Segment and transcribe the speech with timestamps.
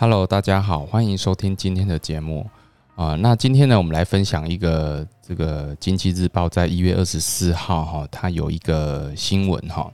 [0.00, 2.48] Hello，大家好，欢迎收听今天的节目
[2.94, 3.16] 啊。
[3.16, 9.92] 那今天呢，我们来分享一个这个《经济日报》在一月二十四号哈，它有一个新闻哈。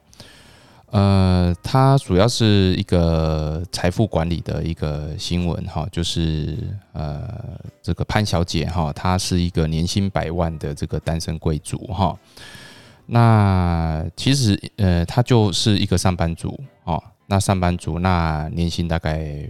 [0.91, 6.59] 呃，它主要是一个财富管理的一个新闻哈，就是
[6.93, 12.15] 呃，这个潘小姐哈，她是一个年薪百万的这个单身贵族哈。
[13.07, 17.03] 那其实呃，她就是一个上班族哦。
[17.27, 19.49] 那上班族那年薪大概。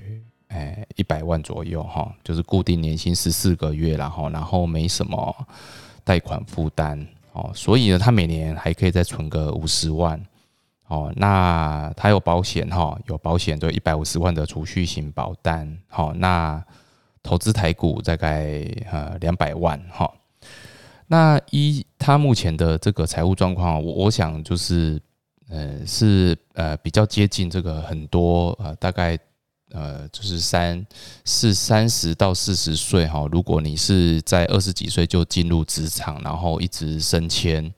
[0.54, 5.34] 哎，一百万左右哈，就是固定年薪十四个月，然后然后没什么
[6.04, 10.24] 贷款负担哦，所以呢，他每年还可以再存个五十万
[10.86, 11.12] 哦。
[11.16, 15.76] 那他有保险哈，有保险就一百五十万的储蓄型保单。
[15.88, 16.64] 好，那
[17.20, 20.08] 投资台股大概呃两百万哈。
[21.08, 25.02] 那一他目前的这个财务状况，我我想就是
[25.48, 29.18] 呃是呃比较接近这个很多呃大概。
[29.74, 30.86] 呃，就是三
[31.24, 37.74] 是三十到四十岁哈，如果你是在二十几岁就进入职场，然后一直升迁，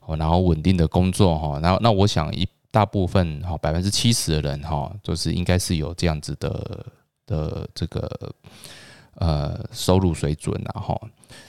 [0.00, 6.86] 哦，然后稳定的工作哈，然后那我想一大部分哈，百分之七十的人哈，就是应该是有这样子的
[7.26, 8.34] 的这个
[9.14, 11.00] 呃收入水准然后，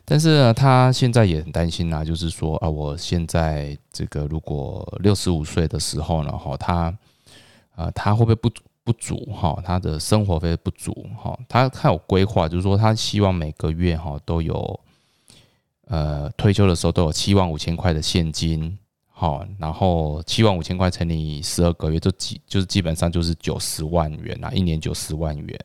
[0.06, 6.96] 但是呢，他现在也很担心啊，就是说啊，我现在这个如果六十五岁的时候呢，哈，他
[7.76, 8.48] 啊，他会不会不？
[8.88, 14.80] 不足哈，他的生活费不足哈，他他有规划，就是说他希望每个月哈都有，
[15.88, 18.80] 呃，退休的时候都有七万五千块的现金，
[19.12, 25.60] 好，然后七万五千块乘以十二个月，就基就是基本上就是九十万元啊，一年九十万元。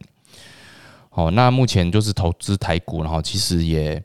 [1.09, 4.03] 好，那目前就是投资台股，然后其实也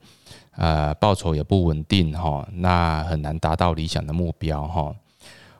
[0.51, 4.95] 呃报酬也不稳定哈，那很难达到理想的目标哈。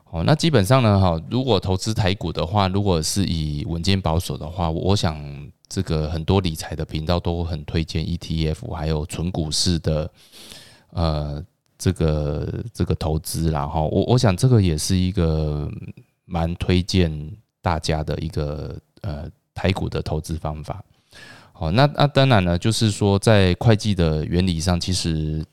[0.09, 5.21] 哦，那基本上呢，哈，如果投资台股的话，如果是以稳健保守的话，我想
[5.67, 10.09] 这个很多理财的频道都很推荐 ETF，还有纯股市的，
[10.91, 11.43] 呃，
[11.77, 15.69] 这个这个投资然后我我想这个也是一个
[16.23, 17.11] 蛮推荐
[17.61, 20.81] 大家的一个呃台股的投资方法。
[21.51, 25.45] 好，那那当然呢，就是说在会计的原理上，其实。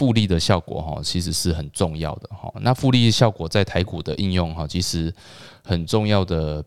[0.00, 2.50] 复利的效果哈，其实是很重要的哈。
[2.62, 5.14] 那复利效果在台股的应用哈，其实
[5.62, 6.64] 很重要的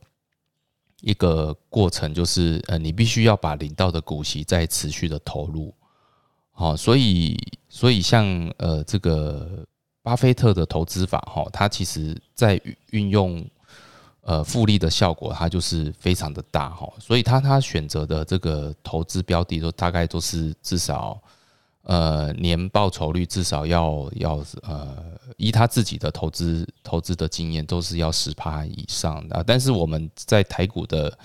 [1.01, 5.73] 一个过程就是，呃，你必须要把领到的股息再持续的投入。
[6.51, 7.35] 好，所以
[7.69, 8.23] 所以像
[8.59, 9.65] 呃这个
[10.03, 12.61] 巴菲特的投资法哈，它其实在
[12.91, 13.44] 运用
[14.21, 16.88] 呃复利的效果，它就是非常的大哈。
[17.00, 21.19] 所以他他选择的这个投资标的都大概都是至少。
[21.83, 25.03] 呃，年报酬率至少要要呃，
[25.35, 29.44] 依他自己的投资投资的经验，都是要十趴以上的。
[29.45, 31.17] 但是我们在台股的，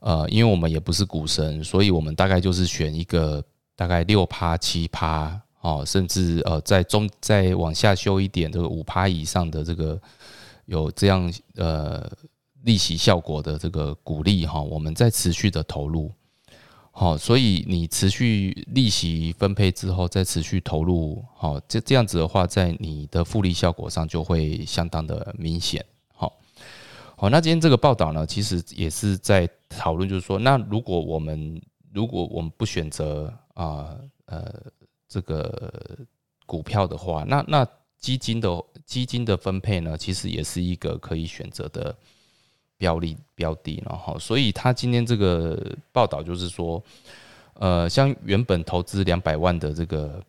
[0.00, 3.44] 呃，因为我们也不是股神，所以我们大概就是选一个
[3.76, 10.00] 大概六趴七趴哦，甚至呃，在中再往下修一点，这个五趴以上的这个
[10.64, 12.10] 有这样呃
[12.62, 16.10] 利息效果的这个鼓励哈，我们在持续的投入。
[16.94, 25.82] 好，所以你持续利息分配之后，再持续投入，好，这这样子的话，在你的复利效果上就会相当的明显。
[26.14, 26.30] 好，
[27.16, 31.60] 好，那今天这个报道呢，其实也是在讨论，就是说，那如果我们
[31.94, 34.54] 如果我们不选择啊呃
[35.08, 35.98] 这个
[36.44, 37.66] 股票的话，那那
[37.98, 41.96] 基金的基金的分配呢，其实也是一个可以选择的。
[42.82, 45.56] 标的标的，然后，所以他今天这个
[45.92, 46.82] 报道就是说，
[47.54, 50.20] 呃，像原本投资两百万的这个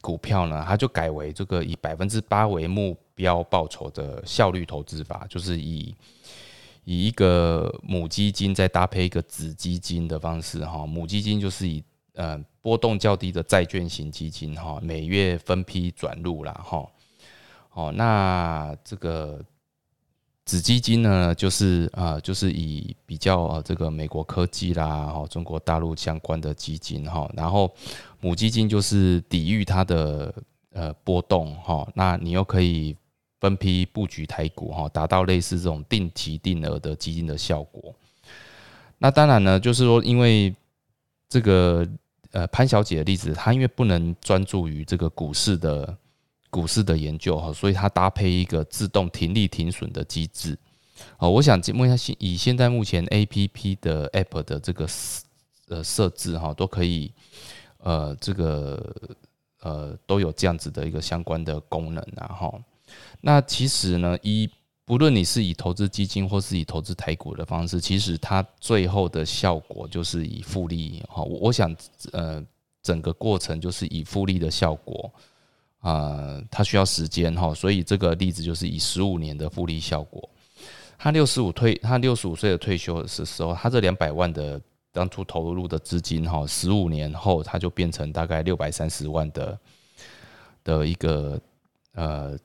[0.00, 5.94] 股票呢，他就改为这个以百分之八为目标报酬的效率投资法，就是以
[6.82, 11.80] 以一个母基金再搭配一个子基金的方式，哈，母基金就是以
[12.14, 16.84] 呃波动较低的债券型基金，哈，每月分批转入了，哈，
[17.72, 19.40] 哦，那这个。
[20.46, 27.72] 子基金呢，就是啊，就是以比较这个美国科技啦，哈，中国大陆相关的基金哈，然后
[28.20, 30.34] 母基金就是抵御它的
[30.72, 32.96] 呃波动哈，那你又可以
[33.38, 37.94] 分批布局台股哈，达到类似这种定期定额的基金的效果。
[38.98, 40.52] 那当然呢，就是说因为
[41.28, 41.86] 这个
[42.32, 45.96] 呃潘小姐的例子，她因为不能专注于这个股市的。
[46.50, 50.58] 股市的研究哈，所以它搭配一个自动停利停损的机制。
[51.16, 54.86] 哦，我想问一下，以现在目前 A P P 的 App 的这个
[55.68, 57.10] 呃设置哈，都可以
[57.78, 58.94] 呃这个
[59.62, 62.52] 呃都有这样子的一个相关的功能啊哈。
[63.20, 64.50] 那其实呢，一
[64.84, 71.22] 不论你是以投资基金或是以投资台股的方式，其实它最后的效果就是以复利哈。
[71.22, 71.74] 我想，
[72.12, 72.44] 呃，
[72.82, 75.10] 整个过程就是以复利的效果
[75.80, 77.52] 啊，它需要时间哈。
[77.52, 80.28] 所以这个例子就是以十五年的复利效果。
[80.96, 84.60] 他六十五退，他六十五岁的退休的时候，他这两百万的
[84.92, 89.58] 当初投入的资金哈，十五年后他就变成大概六百三十万的
[90.64, 91.40] 的一个
[91.94, 92.38] 呃。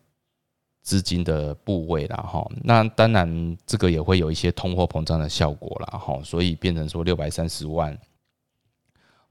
[0.86, 7.98] 资金的部位了哈，那当然这个也会有一些通货膨胀的效果了哈，所以变成说六百三十万，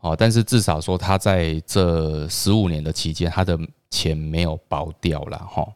[0.04, 3.58] 哦，但是至少说他在这十五年的期间，他的
[3.88, 5.66] 钱没有薄掉了哈，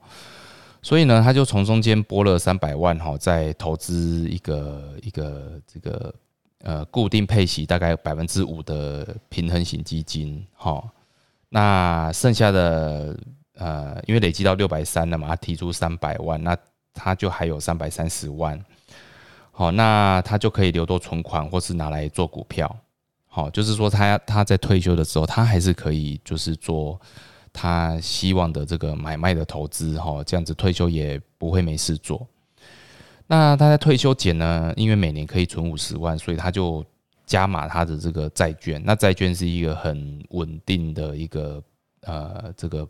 [0.82, 6.14] 所以呢，他就从中间拨了三百万哈，在投资一个一个这个
[6.62, 10.84] 呃固定配息大概百分之五的平衡型基金哈，
[11.48, 13.18] 那剩下的。
[13.60, 16.56] 呃，因为累积到六百三了嘛，他提出三百万，那
[16.94, 18.56] 他就还有三百三十万，
[19.50, 22.72] 好，那他就可以留多存款，或是拿来做股票，
[23.28, 27.00] 好，就是说他他在退休的时候，他还是可以就是做
[27.52, 32.26] 他希望的这个买卖的投资，哈，这样子退休也不会没事做。
[33.26, 36.84] 那他在退休前呢，因为每年可以存五十万，所以他就
[37.26, 38.82] 加码他的这个债券。
[38.84, 41.62] 那债券是一个很稳定的一个
[42.02, 42.88] 呃这个。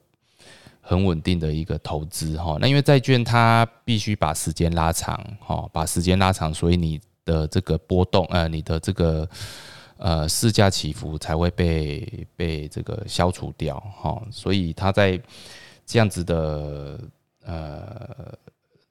[0.81, 9.29] 很稳定的一个投资哈，那因为债券它必须把时间拉长哈，把时间拉长，所以你的这个波动呃，你的这个
[9.99, 15.21] 呃市价起伏才会被被这个消除掉哈，所以它在
[15.85, 16.99] 这样子的
[17.45, 18.35] 呃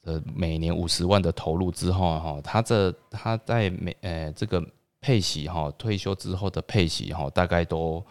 [0.04, 4.63] 呃每年五十万的投入之后哈，它这它在每呃这个
[5.01, 8.06] 配息哈，退休之后的配息哈，大概都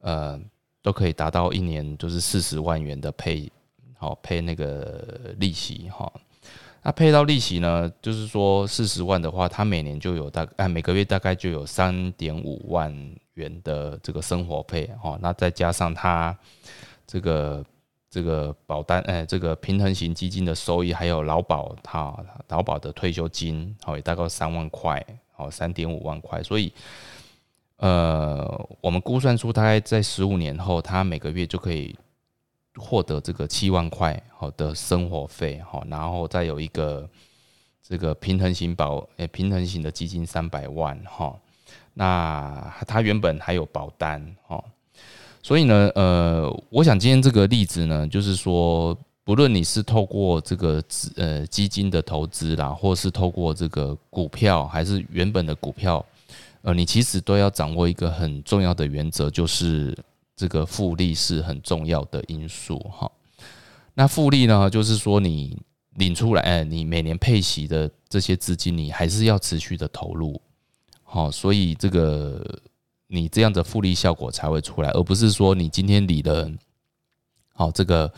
[0.00, 0.40] 呃。
[0.82, 3.52] 都可以达到一年就是四十万元的配，
[3.98, 6.10] 好配那个利息哈。
[6.82, 12.94] 那配到利息呢，就是说四十万的话，他每年就有大哎每个月大概就有三点五万
[13.34, 15.18] 元的这个生活费哦。
[15.20, 16.36] 那再加上他
[17.06, 17.64] 这个
[18.08, 22.18] 这个保单哎这个平衡型基金的收益，还有劳保哈
[22.48, 26.72] 劳保的退休金，好也大概三万块，好三点五万块，所以。
[27.82, 31.96] 呃，我们估算出大概在十五年后，他每个月就可以
[32.80, 37.08] 获得这个七万块好的生活费哈，然后再有一个
[37.86, 41.38] 这个平衡型保诶平衡型的基金三百万哈，
[41.94, 44.64] 那他原本还有保单哈，
[45.42, 56.04] 所以呢，呃，我想今天这个例子呢，就是说，不论你是透过这个资呃基金的投资啦，或是透过这个股票，还是原本的股票。
[56.62, 59.96] 呃，你其实都要掌握一个很重要的原则，就是
[60.40, 63.10] 这个复利是很重要的因素哈。
[63.92, 65.58] 那复利呢，就是说你
[65.96, 70.40] 领出来，哎，你每年配息的这些资金，你还是要持续的投入，
[71.02, 72.42] 好，所以这个
[73.08, 76.50] 你这样的复利效果才会出来，而不是说你今天理了，
[77.52, 78.10] 好，这个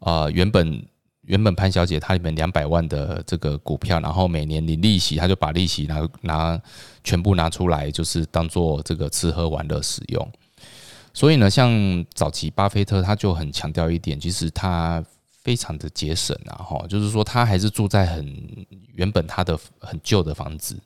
[0.00, 0.84] 呃原本。
[1.28, 6.62] 原本潘小姐她里面两百万的这个股票，然后每年领利息，她就把利息拿拿
[7.04, 10.32] 全部拿出来，就是当做这个吃喝玩乐使用。
[11.12, 15.04] 所以呢，像早期巴菲特他就很强调一点，其实他
[15.42, 20.78] 非常的节省啊，哈，就是说他还是住在很原本他的很旧的房子，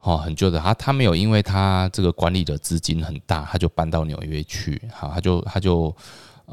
[0.00, 5.94] 哦，很旧的，他他没有因为他这个管理的资金很大，他就搬到纽约去，好，他就他就。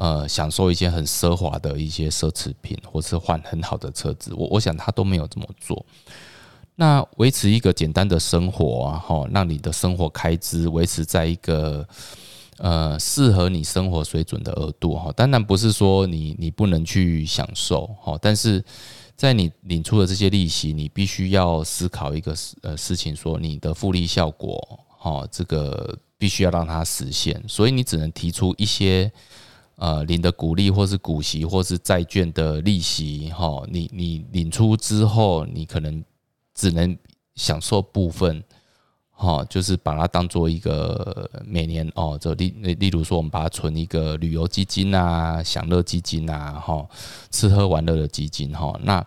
[0.00, 5.84] 呃，享受一些很奢华的一些奢侈品，或是换很好的车子，我我想他都没有这么做。
[6.76, 11.84] 那维持一个简单的生活啊，哈，让你的生活开支维持在一个
[12.58, 15.10] 呃适合你生活水准的额度哈。
[15.12, 18.64] 当然不是说你你不能去享受哈，但是
[19.16, 29.10] 在你领出的这些利息，你必须要思考一个事呃事情，说你的复利效果哈，这个必须要让它实现，所以你只能提出一些。
[29.80, 36.04] 呃，领的股利或是股息或是债券的利息，哈，你你领出之后，你可能
[36.52, 36.98] 只能
[37.36, 38.42] 享受部分，
[39.20, 46.88] 哈，就是把它当做一个每年哦，这例例如说，我们把它存一个旅游基金啊、享乐基金啊，哈，
[47.32, 49.04] 吃喝玩乐的基金，哈，那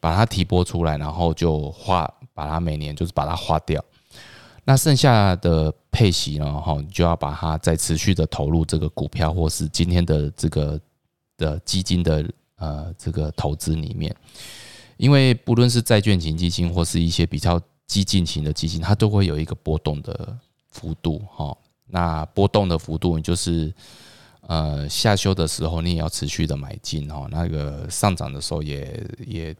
[0.00, 3.80] 把它提拨出来，然后就花，把它每年就是把它花掉。
[4.64, 6.60] 那剩下的配息呢？
[6.60, 10.80] 哈，你就要把它再持续的投入这个股票，或是今天的这个
[11.36, 14.12] 的基金的呃这个投资里面。
[14.96, 17.60] 因为不论是债券型基金，或是一些比较
[17.92, 20.34] 激进型的基金，它都会有一个波动的
[20.70, 21.54] 幅度哈。
[21.86, 23.70] 那波动的幅度，你就是
[24.46, 27.28] 呃下修的时候，你也要持续的买进哈。
[27.30, 29.54] 那个上涨的时候，也也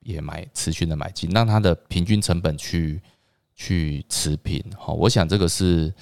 [0.00, 3.00] 也买持续的买进，让它的平均成本去
[3.54, 4.60] 去持平。
[4.76, 5.94] 哈，我想这个是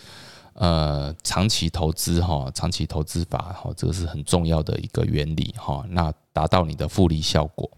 [0.54, 5.84] 呃长期投资哈，长期投资法哈，这个是很重要的一个原理哈。
[5.90, 7.70] 那达到你的复利效果。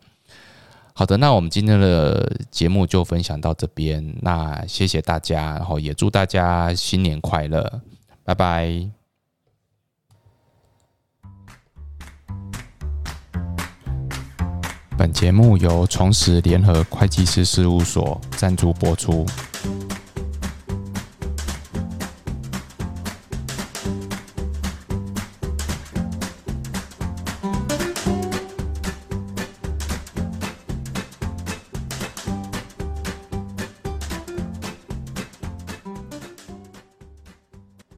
[0.98, 4.16] 好的，那我们今天的节目就分享到这边。
[4.22, 7.82] 那谢谢大家，然后也祝大家新年快乐，
[8.24, 8.88] 拜拜。
[14.96, 19.26] 本节目由重实联合会计师事务所赞助播出。